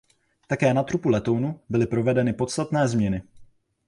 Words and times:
Také 0.47 0.73
na 0.73 0.83
trupu 0.83 1.09
letounu 1.09 1.59
byly 1.69 1.87
provedeny 1.87 2.33
podstatné 2.33 2.87
změny. 2.87 3.23